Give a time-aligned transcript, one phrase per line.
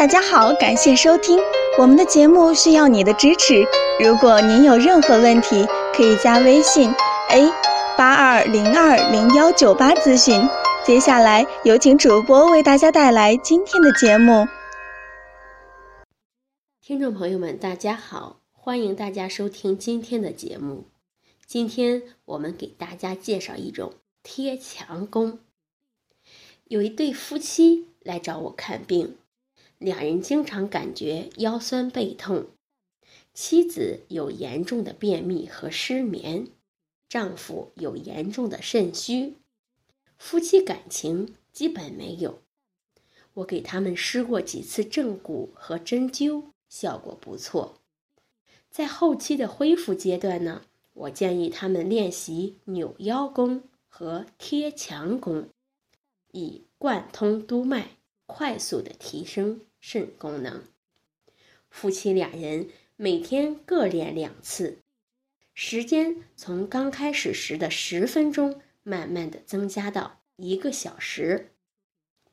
[0.00, 1.38] 大家好，感谢收听
[1.78, 3.62] 我们的节目，需要你的支持。
[4.02, 6.90] 如果您有任何问题，可以加微信
[7.28, 7.52] a
[7.98, 10.40] 八二零二零幺九八咨询。
[10.86, 14.48] 接下来有请主播为大家带来今天的节目。
[16.80, 20.84] 听众朋友们，大家好，欢迎大家收听今天的节目。
[21.46, 23.92] 今天我们给大家介绍一种
[24.22, 25.40] 贴墙功。
[26.68, 29.16] 有一对夫妻来找我看病，
[29.80, 32.48] 两人经常感觉腰酸背痛，
[33.32, 36.48] 妻子有严重的便秘和失眠，
[37.08, 39.36] 丈夫有严重的肾虚。
[40.18, 42.42] 夫妻感情基本没有，
[43.32, 47.78] 我给他们施过几次正骨和针灸，效果不错。
[48.68, 50.60] 在后期的恢复阶段呢，
[50.92, 55.48] 我建议他们练习扭腰功和贴墙功，
[56.32, 57.96] 以贯通督脉，
[58.32, 60.64] 快速的提升肾功能。
[61.68, 64.78] 夫妻俩人每天各练两次，
[65.54, 68.60] 时间从刚开始时的十分钟。
[68.82, 71.50] 慢慢的增加到一个小时，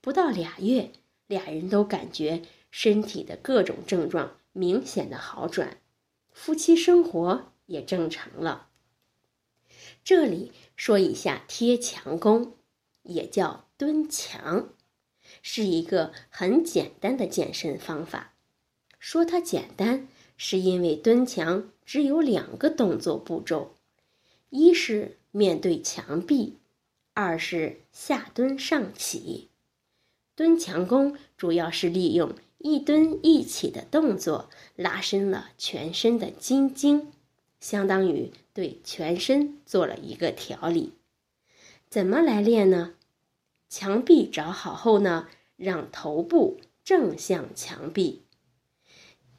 [0.00, 0.92] 不到俩月，
[1.26, 5.78] 俩人都感觉身体的各种症状明显的好转，
[6.32, 8.68] 夫妻生活也正常了。
[10.04, 12.54] 这里说一下贴墙功，
[13.02, 14.72] 也叫蹲墙，
[15.48, 18.32] 是一个很简单的健身方法。
[18.98, 23.76] 说它简单，是因为蹲墙只有两个动作步骤，
[24.50, 25.18] 一是。
[25.30, 26.56] 面对墙壁，
[27.12, 29.50] 二是下蹲上起。
[30.34, 37.12] 蹲墙功主要是利用一蹲一起的动作，拉伸了全身的筋经，
[37.60, 40.94] 相当于对全身做了一个调理。
[41.90, 42.94] 怎么来练呢？
[43.68, 48.22] 墙壁找好后呢，让头部正向墙壁，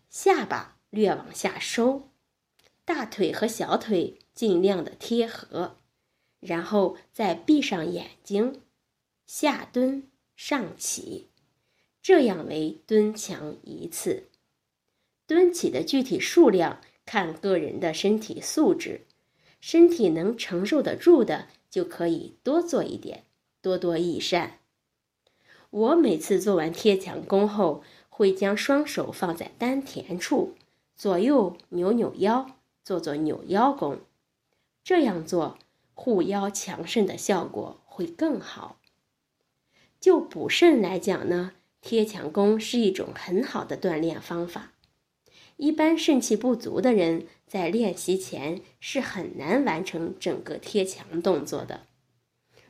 [0.09, 2.09] 下巴略往下收，
[2.83, 5.77] 大腿和小腿尽量的贴合。
[6.39, 8.61] 然后再闭上眼睛，
[9.25, 11.29] 下蹲上起，
[12.01, 14.29] 这样为蹲墙一次。
[15.25, 19.07] 蹲起的具体数量看个人的身体素质，
[19.59, 23.23] 身体能承受得住的就可以多做一点，
[23.61, 24.59] 多多益善。
[25.69, 30.55] 我每次做完贴墙功后，会将双手放在丹田处，
[30.95, 32.47] 左右扭扭腰，
[32.83, 33.99] 做做扭腰功。
[34.83, 35.57] 这样做。
[35.99, 38.79] 护腰强肾的效果会更好。
[39.99, 44.73] 就补肾来讲呢，贴墙功是一种很好的锻炼方法。
[45.55, 51.87] 一般肾气不足的人在练习前是很难完成整个贴墙动作的。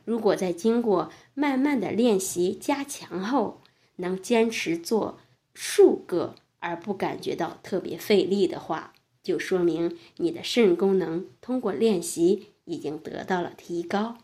[0.08, 3.60] 如果在经过慢慢的练习加强后，
[3.96, 5.18] 能坚持做
[5.52, 12.54] 数个而不感觉到特别费力的话，就说明你的肾功能通过练习。
[12.64, 14.18] 已经得到了提高，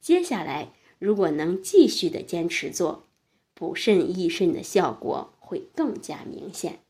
[0.00, 3.04] 接下来如果能继续的坚持做，
[3.54, 6.80] 补肾益肾的效果会更加明显。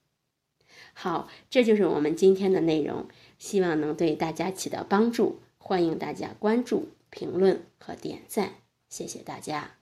[0.95, 3.07] 好，这就是我们今天的内容，
[3.39, 5.41] 希望能对大家起到帮助。
[5.59, 8.55] 欢迎大家关注、评论和点赞，
[8.89, 9.82] 谢谢大家。